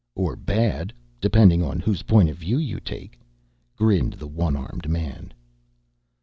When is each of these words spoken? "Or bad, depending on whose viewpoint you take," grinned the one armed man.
"Or 0.15 0.35
bad, 0.35 0.93
depending 1.19 1.61
on 1.61 1.79
whose 1.79 1.99
viewpoint 2.01 2.41
you 2.43 2.79
take," 2.79 3.19
grinned 3.75 4.13
the 4.13 4.25
one 4.25 4.55
armed 4.55 4.89
man. 4.89 5.31